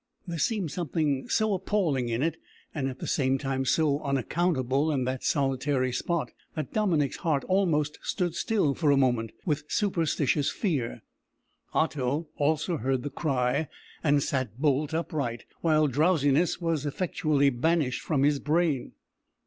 There 0.25 0.39
seemed 0.39 0.71
something 0.71 1.29
so 1.29 1.53
appalling 1.53 2.09
in 2.09 2.23
it, 2.23 2.37
and 2.73 2.87
at 2.89 2.97
the 2.97 3.05
same 3.05 3.37
time 3.37 3.65
so 3.65 4.01
unaccountable 4.01 4.91
in 4.91 5.03
that 5.03 5.23
solitary 5.23 5.91
spot, 5.91 6.31
that 6.55 6.73
Dominick's 6.73 7.17
heart 7.17 7.43
almost 7.43 7.99
stood 8.01 8.33
still 8.33 8.73
for 8.73 8.89
a 8.89 8.97
moment 8.97 9.31
with 9.45 9.63
superstitious 9.67 10.49
fear. 10.49 11.03
Otto 11.71 12.27
also 12.37 12.77
heard 12.77 13.03
the 13.03 13.11
cry, 13.11 13.67
and 14.03 14.23
sat 14.23 14.57
bolt 14.59 14.91
upright, 14.91 15.45
while 15.59 15.85
drowsiness 15.85 16.59
was 16.59 16.83
effectually 16.87 17.51
banished 17.51 18.01
from 18.01 18.23
his 18.23 18.39
brain. 18.39 18.93